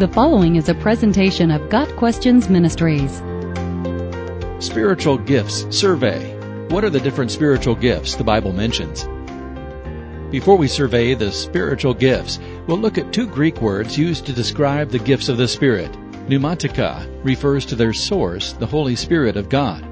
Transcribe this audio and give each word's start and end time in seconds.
The 0.00 0.08
following 0.08 0.56
is 0.56 0.70
a 0.70 0.74
presentation 0.74 1.50
of 1.50 1.68
Got 1.68 1.94
Questions 1.96 2.48
Ministries. 2.48 3.22
Spiritual 4.58 5.18
Gifts 5.18 5.66
Survey. 5.68 6.38
What 6.68 6.84
are 6.84 6.88
the 6.88 7.00
different 7.00 7.30
spiritual 7.30 7.74
gifts 7.74 8.14
the 8.14 8.24
Bible 8.24 8.54
mentions? 8.54 9.06
Before 10.30 10.56
we 10.56 10.68
survey 10.68 11.12
the 11.12 11.30
spiritual 11.30 11.92
gifts, 11.92 12.38
we'll 12.66 12.78
look 12.78 12.96
at 12.96 13.12
two 13.12 13.26
Greek 13.26 13.60
words 13.60 13.98
used 13.98 14.24
to 14.24 14.32
describe 14.32 14.88
the 14.88 14.98
gifts 14.98 15.28
of 15.28 15.36
the 15.36 15.46
Spirit. 15.46 15.92
Pneumatika 16.30 17.06
refers 17.22 17.66
to 17.66 17.76
their 17.76 17.92
source, 17.92 18.54
the 18.54 18.66
Holy 18.66 18.96
Spirit 18.96 19.36
of 19.36 19.50
God, 19.50 19.84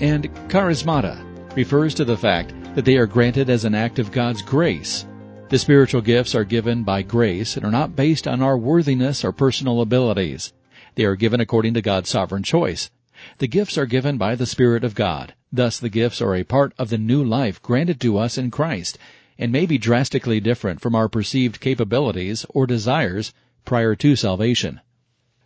and 0.00 0.32
charismata 0.48 1.20
refers 1.56 1.92
to 1.94 2.04
the 2.04 2.16
fact 2.16 2.54
that 2.76 2.84
they 2.84 2.98
are 2.98 3.06
granted 3.08 3.50
as 3.50 3.64
an 3.64 3.74
act 3.74 3.98
of 3.98 4.12
God's 4.12 4.42
grace. 4.42 5.06
The 5.48 5.60
spiritual 5.60 6.00
gifts 6.00 6.34
are 6.34 6.42
given 6.42 6.82
by 6.82 7.02
grace 7.02 7.56
and 7.56 7.64
are 7.64 7.70
not 7.70 7.94
based 7.94 8.26
on 8.26 8.42
our 8.42 8.58
worthiness 8.58 9.24
or 9.24 9.30
personal 9.30 9.80
abilities. 9.80 10.52
They 10.96 11.04
are 11.04 11.14
given 11.14 11.40
according 11.40 11.74
to 11.74 11.82
God's 11.82 12.10
sovereign 12.10 12.42
choice. 12.42 12.90
The 13.38 13.46
gifts 13.46 13.78
are 13.78 13.86
given 13.86 14.18
by 14.18 14.34
the 14.34 14.44
Spirit 14.44 14.82
of 14.82 14.96
God. 14.96 15.34
Thus 15.52 15.78
the 15.78 15.88
gifts 15.88 16.20
are 16.20 16.34
a 16.34 16.42
part 16.42 16.74
of 16.78 16.90
the 16.90 16.98
new 16.98 17.22
life 17.22 17.62
granted 17.62 18.00
to 18.00 18.18
us 18.18 18.36
in 18.36 18.50
Christ 18.50 18.98
and 19.38 19.52
may 19.52 19.66
be 19.66 19.78
drastically 19.78 20.40
different 20.40 20.80
from 20.80 20.96
our 20.96 21.08
perceived 21.08 21.60
capabilities 21.60 22.44
or 22.48 22.66
desires 22.66 23.32
prior 23.64 23.94
to 23.94 24.16
salvation. 24.16 24.80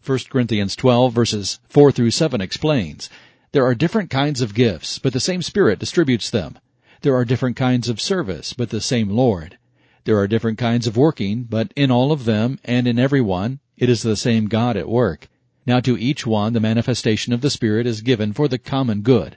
1 0.03 0.19
Corinthians 0.30 0.75
12 0.77 1.12
verses 1.12 1.61
4 1.69 1.92
through 1.92 2.11
7 2.11 2.41
explains, 2.41 3.11
There 3.53 3.67
are 3.67 3.75
different 3.75 4.09
kinds 4.09 4.41
of 4.41 4.55
gifts, 4.55 4.98
but 4.98 5.12
the 5.12 5.20
same 5.20 5.42
Spirit 5.42 5.78
distributes 5.78 6.30
them. 6.30 6.59
There 7.03 7.14
are 7.14 7.27
different 7.27 7.56
kinds 7.56 7.91
of 7.91 8.01
service, 8.01 8.55
but 8.55 8.70
the 8.70 8.80
same 8.80 9.11
Lord. 9.11 9.59
There 10.05 10.19
are 10.19 10.27
different 10.27 10.59
kinds 10.59 10.87
of 10.87 10.97
working, 10.97 11.45
but 11.45 11.73
in 11.77 11.91
all 11.91 12.13
of 12.13 12.25
them 12.25 12.59
and 12.65 12.89
in 12.89 12.99
every 12.99 13.21
one, 13.21 13.61
it 13.77 13.89
is 13.89 14.03
the 14.03 14.17
same 14.17 14.47
God 14.47 14.77
at 14.77 14.89
work. 14.89 15.29
Now 15.67 15.81
to 15.81 15.98
each 15.98 16.27
one 16.27 16.53
the 16.53 16.61
manifestation 16.61 17.33
of 17.33 17.42
the 17.42 17.51
Spirit 17.51 17.87
is 17.87 18.01
given 18.01 18.33
for 18.33 18.48
the 18.48 18.59
common 18.59 19.03
good. 19.03 19.37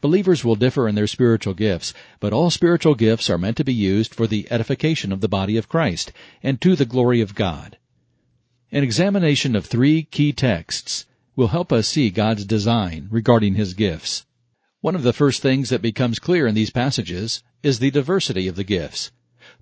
Believers 0.00 0.44
will 0.44 0.54
differ 0.54 0.88
in 0.88 0.94
their 0.94 1.06
spiritual 1.06 1.54
gifts, 1.54 1.92
but 2.20 2.32
all 2.32 2.50
spiritual 2.50 2.94
gifts 2.94 3.28
are 3.28 3.38
meant 3.38 3.56
to 3.58 3.64
be 3.64 3.74
used 3.74 4.14
for 4.14 4.26
the 4.26 4.46
edification 4.50 5.12
of 5.12 5.20
the 5.20 5.28
body 5.28 5.56
of 5.56 5.68
Christ 5.68 6.12
and 6.42 6.60
to 6.60 6.76
the 6.76 6.86
glory 6.86 7.20
of 7.20 7.34
God. 7.34 7.76
An 8.72 8.82
examination 8.82 9.56
of 9.56 9.66
three 9.66 10.02
key 10.04 10.32
texts 10.32 11.06
will 11.36 11.48
help 11.48 11.72
us 11.72 11.88
see 11.88 12.10
God's 12.10 12.44
design 12.44 13.08
regarding 13.10 13.54
His 13.54 13.74
gifts. 13.74 14.24
One 14.80 14.94
of 14.94 15.02
the 15.02 15.12
first 15.12 15.42
things 15.42 15.68
that 15.68 15.82
becomes 15.82 16.18
clear 16.18 16.46
in 16.46 16.54
these 16.54 16.70
passages 16.70 17.42
is 17.62 17.78
the 17.78 17.90
diversity 17.90 18.46
of 18.46 18.56
the 18.56 18.64
gifts. 18.64 19.10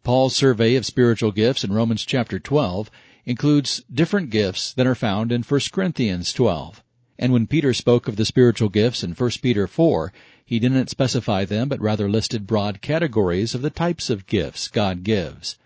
Paul's 0.03 0.37
survey 0.37 0.75
of 0.77 0.85
spiritual 0.87 1.33
gifts 1.33 1.65
in 1.65 1.73
Romans 1.73 2.05
chapter 2.05 2.39
12 2.39 2.91
includes 3.25 3.83
different 3.93 4.31
gifts 4.31 4.73
than 4.73 4.87
are 4.87 4.95
found 4.95 5.33
in 5.33 5.43
1 5.43 5.61
Corinthians 5.73 6.33
12. 6.33 6.83
And 7.19 7.33
when 7.33 7.47
Peter 7.47 7.75
spoke 7.75 8.07
of 8.07 8.17
the 8.17 8.25
spiritual 8.25 8.69
gifts 8.69 9.03
in 9.03 9.13
1 9.13 9.31
Peter 9.43 9.67
4, 9.67 10.13
he 10.45 10.59
didn't 10.59 10.89
specify 10.89 11.45
them 11.45 11.69
but 11.69 11.81
rather 11.81 12.09
listed 12.09 12.47
broad 12.47 12.81
categories 12.81 13.55
of 13.55 13.63
the 13.63 13.71
types 13.71 14.09
of 14.09 14.27
gifts 14.27 14.69
God 14.69 15.03
gives. 15.03 15.57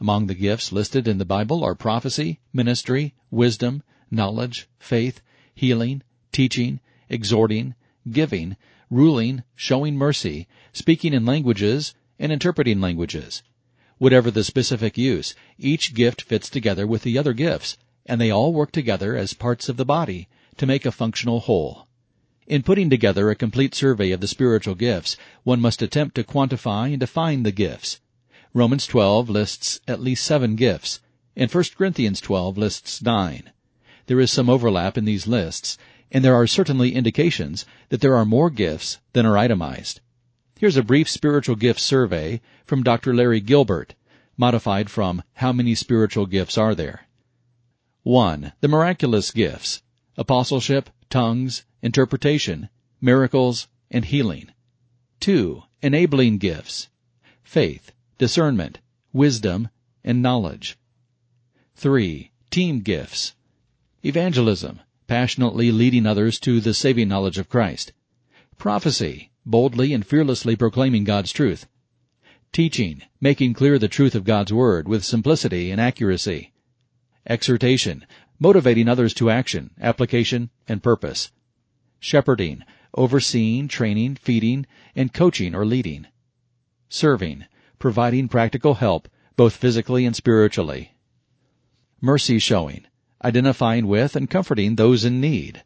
Among 0.00 0.26
the 0.26 0.34
gifts 0.34 0.72
listed 0.72 1.06
in 1.06 1.18
the 1.18 1.24
Bible 1.24 1.62
are 1.62 1.74
prophecy, 1.74 2.40
ministry, 2.52 3.14
wisdom, 3.30 3.82
knowledge, 4.10 4.68
faith, 4.78 5.20
healing, 5.54 6.02
teaching, 6.32 6.80
exhorting, 7.08 7.74
giving, 8.10 8.56
ruling, 8.90 9.42
showing 9.54 9.96
mercy, 9.96 10.48
speaking 10.72 11.12
in 11.12 11.24
languages, 11.24 11.94
and 12.18 12.32
interpreting 12.32 12.80
languages. 12.80 13.42
Whatever 14.02 14.32
the 14.32 14.42
specific 14.42 14.98
use, 14.98 15.32
each 15.60 15.94
gift 15.94 16.22
fits 16.22 16.50
together 16.50 16.88
with 16.88 17.02
the 17.02 17.16
other 17.16 17.32
gifts, 17.32 17.76
and 18.04 18.20
they 18.20 18.32
all 18.32 18.52
work 18.52 18.72
together 18.72 19.16
as 19.16 19.32
parts 19.32 19.68
of 19.68 19.76
the 19.76 19.84
body 19.84 20.26
to 20.56 20.66
make 20.66 20.84
a 20.84 20.90
functional 20.90 21.38
whole. 21.38 21.86
In 22.48 22.64
putting 22.64 22.90
together 22.90 23.30
a 23.30 23.36
complete 23.36 23.76
survey 23.76 24.10
of 24.10 24.20
the 24.20 24.26
spiritual 24.26 24.74
gifts, 24.74 25.16
one 25.44 25.60
must 25.60 25.82
attempt 25.82 26.16
to 26.16 26.24
quantify 26.24 26.88
and 26.88 26.98
define 26.98 27.44
the 27.44 27.52
gifts. 27.52 28.00
Romans 28.52 28.88
12 28.88 29.30
lists 29.30 29.80
at 29.86 30.00
least 30.00 30.24
seven 30.24 30.56
gifts, 30.56 30.98
and 31.36 31.48
1 31.48 31.64
Corinthians 31.78 32.20
12 32.20 32.58
lists 32.58 33.02
nine. 33.02 33.52
There 34.06 34.18
is 34.18 34.32
some 34.32 34.50
overlap 34.50 34.98
in 34.98 35.04
these 35.04 35.28
lists, 35.28 35.78
and 36.10 36.24
there 36.24 36.34
are 36.34 36.48
certainly 36.48 36.96
indications 36.96 37.64
that 37.90 38.00
there 38.00 38.16
are 38.16 38.24
more 38.24 38.50
gifts 38.50 38.98
than 39.12 39.26
are 39.26 39.38
itemized. 39.38 40.00
Here's 40.62 40.76
a 40.76 40.84
brief 40.84 41.10
spiritual 41.10 41.56
gift 41.56 41.80
survey 41.80 42.40
from 42.64 42.84
Dr. 42.84 43.12
Larry 43.12 43.40
Gilbert, 43.40 43.96
modified 44.36 44.90
from 44.90 45.24
How 45.32 45.52
Many 45.52 45.74
Spiritual 45.74 46.26
Gifts 46.26 46.56
Are 46.56 46.72
There? 46.72 47.08
1. 48.04 48.52
The 48.60 48.68
miraculous 48.68 49.32
gifts 49.32 49.82
apostleship, 50.16 50.88
tongues, 51.10 51.64
interpretation, 51.82 52.68
miracles, 53.00 53.66
and 53.90 54.04
healing. 54.04 54.52
2. 55.18 55.64
Enabling 55.82 56.38
gifts 56.38 56.88
faith, 57.42 57.90
discernment, 58.16 58.78
wisdom, 59.12 59.68
and 60.04 60.22
knowledge. 60.22 60.78
3. 61.74 62.30
Team 62.52 62.82
gifts 62.82 63.34
evangelism, 64.04 64.78
passionately 65.08 65.72
leading 65.72 66.06
others 66.06 66.38
to 66.38 66.60
the 66.60 66.72
saving 66.72 67.08
knowledge 67.08 67.38
of 67.38 67.48
Christ. 67.48 67.92
Prophecy, 68.58 69.31
boldly 69.44 69.92
and 69.92 70.06
fearlessly 70.06 70.56
proclaiming 70.56 71.04
God's 71.04 71.32
truth. 71.32 71.66
Teaching, 72.52 73.02
making 73.20 73.54
clear 73.54 73.78
the 73.78 73.88
truth 73.88 74.14
of 74.14 74.24
God's 74.24 74.52
Word 74.52 74.86
with 74.86 75.04
simplicity 75.04 75.70
and 75.70 75.80
accuracy. 75.80 76.52
Exhortation, 77.26 78.06
motivating 78.38 78.88
others 78.88 79.14
to 79.14 79.30
action, 79.30 79.70
application, 79.80 80.50
and 80.68 80.82
purpose. 80.82 81.30
Shepherding, 81.98 82.64
overseeing, 82.94 83.68
training, 83.68 84.16
feeding, 84.16 84.66
and 84.94 85.12
coaching 85.12 85.54
or 85.54 85.64
leading. 85.64 86.06
Serving, 86.88 87.46
providing 87.78 88.28
practical 88.28 88.74
help, 88.74 89.08
both 89.36 89.56
physically 89.56 90.04
and 90.04 90.14
spiritually. 90.14 90.92
Mercy 92.00 92.38
showing, 92.38 92.84
identifying 93.24 93.86
with 93.86 94.14
and 94.14 94.28
comforting 94.28 94.76
those 94.76 95.04
in 95.04 95.20
need. 95.20 95.62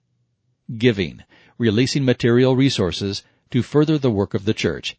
Giving, 0.76 1.24
releasing 1.58 2.04
material 2.04 2.54
resources 2.54 3.22
to 3.50 3.62
further 3.62 3.98
the 3.98 4.10
work 4.10 4.34
of 4.34 4.44
the 4.44 4.54
church. 4.54 4.96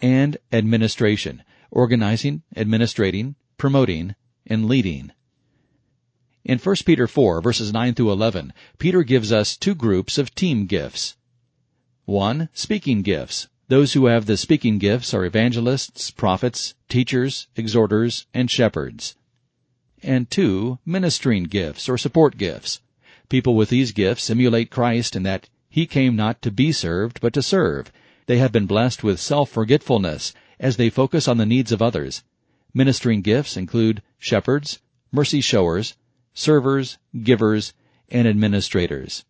And 0.00 0.36
administration, 0.52 1.42
organizing, 1.70 2.42
administrating, 2.56 3.36
promoting, 3.56 4.14
and 4.46 4.66
leading. 4.66 5.12
In 6.44 6.58
1 6.58 6.76
Peter 6.84 7.06
4 7.06 7.40
verses 7.40 7.72
9 7.72 7.94
through 7.94 8.10
11, 8.10 8.52
Peter 8.78 9.04
gives 9.04 9.30
us 9.30 9.56
two 9.56 9.74
groups 9.74 10.18
of 10.18 10.34
team 10.34 10.66
gifts. 10.66 11.16
1. 12.04 12.48
Speaking 12.52 13.02
gifts. 13.02 13.48
Those 13.68 13.92
who 13.92 14.06
have 14.06 14.26
the 14.26 14.36
speaking 14.36 14.78
gifts 14.78 15.14
are 15.14 15.24
evangelists, 15.24 16.10
prophets, 16.10 16.74
teachers, 16.88 17.46
exhorters, 17.54 18.26
and 18.34 18.50
shepherds. 18.50 19.14
And 20.02 20.28
2. 20.28 20.80
Ministering 20.84 21.44
gifts 21.44 21.88
or 21.88 21.96
support 21.96 22.36
gifts. 22.36 22.80
People 23.28 23.54
with 23.54 23.68
these 23.68 23.92
gifts 23.92 24.28
emulate 24.28 24.68
Christ 24.68 25.14
in 25.14 25.22
that 25.22 25.48
he 25.72 25.86
came 25.86 26.14
not 26.14 26.42
to 26.42 26.50
be 26.50 26.70
served, 26.70 27.18
but 27.22 27.32
to 27.32 27.40
serve. 27.40 27.90
They 28.26 28.36
have 28.36 28.52
been 28.52 28.66
blessed 28.66 29.02
with 29.02 29.18
self-forgetfulness 29.18 30.34
as 30.60 30.76
they 30.76 30.90
focus 30.90 31.26
on 31.26 31.38
the 31.38 31.46
needs 31.46 31.72
of 31.72 31.80
others. 31.80 32.22
Ministering 32.74 33.22
gifts 33.22 33.56
include 33.56 34.02
shepherds, 34.18 34.80
mercy 35.10 35.40
showers, 35.40 35.96
servers, 36.34 36.98
givers, 37.22 37.72
and 38.10 38.28
administrators. 38.28 39.24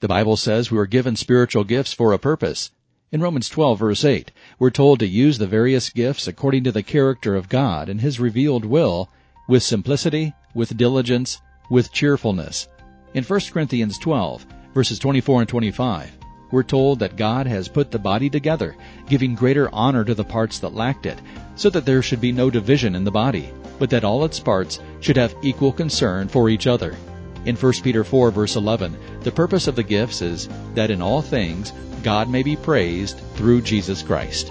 The 0.00 0.08
Bible 0.08 0.36
says 0.36 0.70
we 0.70 0.76
are 0.78 0.84
given 0.84 1.16
spiritual 1.16 1.64
gifts 1.64 1.94
for 1.94 2.12
a 2.12 2.18
purpose. 2.18 2.70
In 3.10 3.22
Romans 3.22 3.48
12 3.48 3.78
verse 3.78 4.04
8, 4.04 4.30
we're 4.58 4.68
told 4.68 4.98
to 4.98 5.06
use 5.06 5.38
the 5.38 5.46
various 5.46 5.88
gifts 5.88 6.28
according 6.28 6.64
to 6.64 6.72
the 6.72 6.82
character 6.82 7.34
of 7.34 7.48
God 7.48 7.88
and 7.88 8.02
His 8.02 8.20
revealed 8.20 8.66
will, 8.66 9.08
with 9.48 9.62
simplicity, 9.62 10.34
with 10.54 10.76
diligence, 10.76 11.40
with 11.70 11.92
cheerfulness. 11.92 12.68
In 13.14 13.24
1 13.24 13.40
Corinthians 13.50 13.96
12, 13.96 14.44
verses 14.74 14.98
24 14.98 15.42
and 15.42 15.48
25, 15.48 16.10
we're 16.50 16.62
told 16.62 16.98
that 16.98 17.16
God 17.16 17.46
has 17.46 17.68
put 17.68 17.90
the 17.90 17.98
body 17.98 18.28
together, 18.28 18.76
giving 19.06 19.34
greater 19.34 19.68
honor 19.72 20.04
to 20.04 20.14
the 20.14 20.24
parts 20.24 20.58
that 20.60 20.74
lacked 20.74 21.06
it, 21.06 21.18
so 21.56 21.70
that 21.70 21.86
there 21.86 22.02
should 22.02 22.20
be 22.20 22.32
no 22.32 22.50
division 22.50 22.94
in 22.94 23.04
the 23.04 23.10
body, 23.10 23.50
but 23.78 23.90
that 23.90 24.04
all 24.04 24.24
its 24.24 24.38
parts 24.38 24.80
should 25.00 25.16
have 25.16 25.34
equal 25.42 25.72
concern 25.72 26.28
for 26.28 26.48
each 26.48 26.66
other. 26.66 26.96
In 27.44 27.56
1 27.56 27.72
Peter 27.82 28.04
4 28.04 28.30
verse 28.30 28.56
11, 28.56 28.96
the 29.22 29.32
purpose 29.32 29.66
of 29.66 29.76
the 29.76 29.82
gifts 29.82 30.22
is 30.22 30.48
that 30.74 30.90
in 30.90 31.02
all 31.02 31.22
things 31.22 31.72
God 32.02 32.28
may 32.28 32.42
be 32.42 32.56
praised 32.56 33.18
through 33.34 33.62
Jesus 33.62 34.02
Christ. 34.02 34.50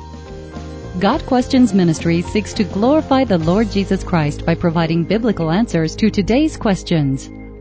Got 0.99 1.25
Questions 1.25 1.73
Ministry 1.73 2.21
seeks 2.21 2.53
to 2.53 2.63
glorify 2.63 3.23
the 3.23 3.37
Lord 3.37 3.71
Jesus 3.71 4.03
Christ 4.03 4.45
by 4.45 4.55
providing 4.55 5.05
biblical 5.05 5.49
answers 5.49 5.95
to 5.95 6.09
today's 6.09 6.57
questions. 6.57 7.29